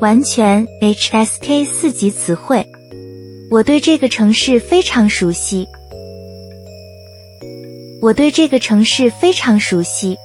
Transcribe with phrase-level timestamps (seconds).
[0.00, 2.66] 完全 HSK 四级词汇。
[3.50, 5.68] 我对这个城市非常熟悉。
[8.00, 10.16] 我对这个城市非常熟悉。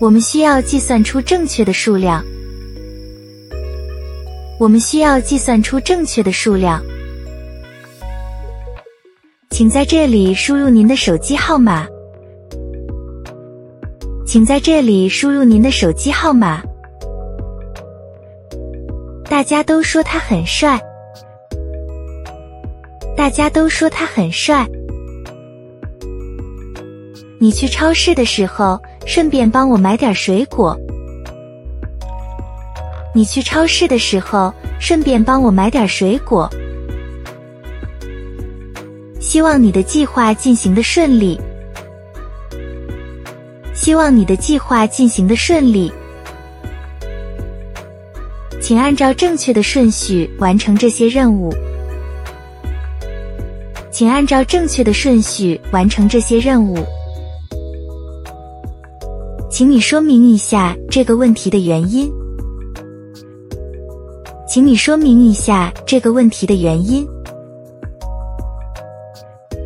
[0.00, 2.24] 我们需要计算出正确的数量。
[4.60, 6.80] 我们需要计算出正确的数量。
[9.50, 11.88] 请在这里输入您的手机号码。
[14.24, 16.62] 请在这里输入您的手机号码。
[19.30, 20.76] 大家都说他很帅。
[23.16, 24.66] 大家都说他很帅。
[27.38, 30.76] 你去超市的时候，顺便帮我买点水果。
[33.14, 36.50] 你去超市的时候，顺便帮我买点水果。
[39.20, 41.40] 希望你的计划进行的顺利。
[43.72, 45.92] 希望你的计划进行的顺利。
[48.70, 51.52] 请按照正确的顺序完成这些任务。
[53.90, 56.78] 请按照正确的顺序完成这些任务。
[59.50, 62.08] 请你说明一下这个问题的原因。
[64.46, 67.04] 请你说明一下这个问题的原因。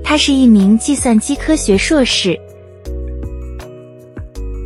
[0.02, 2.40] 他是一名计算机科学硕士。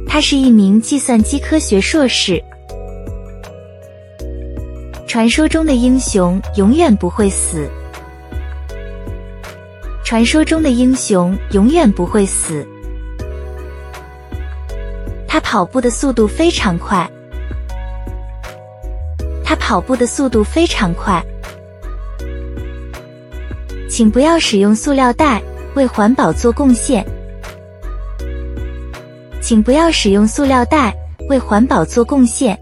[0.06, 2.40] 他是一名计算机科学硕士。
[5.08, 7.66] 传说中的英雄永远不会死。
[10.04, 12.66] 传说中的英雄永远不会死。
[15.26, 17.10] 他跑步的速度非常快。
[19.42, 21.24] 他跑步的速度非常快。
[23.88, 25.42] 请不要使用塑料袋，
[25.74, 27.02] 为环保做贡献。
[29.40, 30.94] 请不要使用塑料袋，
[31.30, 32.58] 为环保做贡献。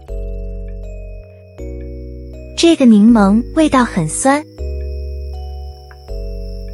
[2.59, 4.43] 这个柠檬味道很酸。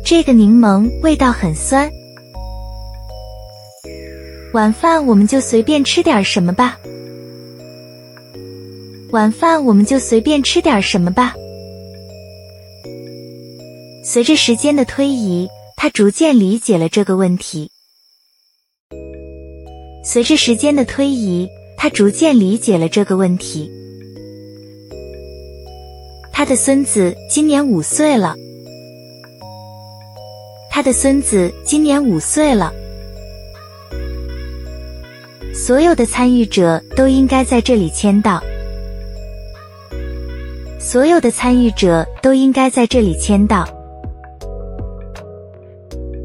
[0.06, 1.92] 这个柠檬味道很酸。
[4.54, 6.80] 晚饭我们就随便吃点什么吧。
[9.12, 11.34] 晚饭我们就随便吃点什么吧。
[14.06, 17.70] 随着时间的推移，他逐渐理解了这个问题。
[20.06, 23.70] 随着时间的推移，他逐渐理解了这个问题。
[26.36, 28.36] 他的孙子今年五岁了。
[30.72, 32.74] 他的孙子今年五岁了。
[35.54, 38.44] 所有的参与者都应该在这里签到。
[40.80, 43.64] 所有的参与者都应该在这里签到。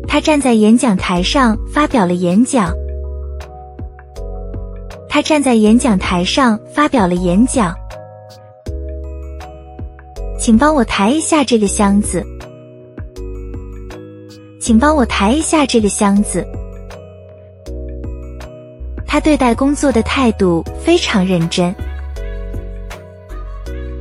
[0.08, 2.74] 他站在演讲台上发表了演讲。
[5.06, 7.76] 他站在演讲台上发表了演讲。
[10.48, 12.24] 请帮我抬一下这个箱子。
[14.58, 16.42] 请帮我抬一下这个箱子。
[19.06, 21.74] 他对待工作的态度非常认真。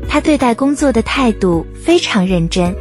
[0.07, 2.73] 他对待工作的态度非常认真。